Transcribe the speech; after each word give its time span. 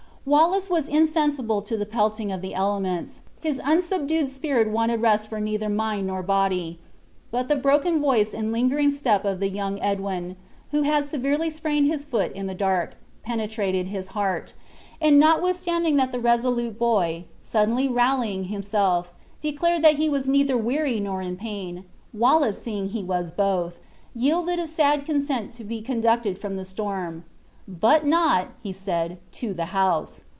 Wallace 0.23 0.69
was 0.69 0.87
insensible 0.87 1.63
to 1.63 1.75
the 1.75 1.85
pelting 1.87 2.31
of 2.31 2.41
the 2.43 2.53
elements; 2.53 3.21
his 3.39 3.57
unsubdued 3.63 4.29
spirit 4.29 4.69
wanted 4.69 5.01
rest 5.01 5.27
for 5.27 5.39
neither 5.39 5.67
mind 5.67 6.05
nor 6.05 6.21
body; 6.21 6.77
but 7.31 7.47
the 7.47 7.55
broken 7.55 7.99
voice 7.99 8.31
and 8.31 8.51
lingering 8.51 8.91
step 8.91 9.25
of 9.25 9.39
the 9.39 9.49
young 9.49 9.79
Edwin, 9.81 10.35
who 10.69 10.83
had 10.83 11.05
severely 11.05 11.49
sprained 11.49 11.87
his 11.87 12.05
foot 12.05 12.31
in 12.33 12.45
the 12.45 12.53
dark, 12.53 12.97
penetrated 13.23 13.87
his 13.87 14.09
heart; 14.09 14.53
and 15.01 15.19
notwithstanding 15.19 15.95
that 15.95 16.11
the 16.11 16.19
resolute 16.19 16.77
boy, 16.77 17.25
suddenly 17.41 17.87
rallying 17.87 18.43
himself, 18.43 19.15
declared 19.41 19.83
that 19.83 19.95
he 19.95 20.07
was 20.07 20.29
neither 20.29 20.55
weary 20.55 20.99
nor 20.99 21.23
in 21.23 21.35
pain, 21.35 21.83
Wallace 22.13 22.61
seeing 22.61 22.89
he 22.89 23.01
was 23.03 23.31
both, 23.31 23.79
yielded 24.13 24.59
a 24.59 24.67
sad 24.67 25.03
consent 25.03 25.51
to 25.53 25.63
be 25.63 25.81
conducted 25.81 26.37
from 26.37 26.57
the 26.57 26.63
storm. 26.65 27.23
"But 27.67 28.05
not," 28.05 28.49
said 28.73 29.11
he, 29.11 29.17
"to 29.39 29.53
the 29.53 29.65
house. 29.65 30.23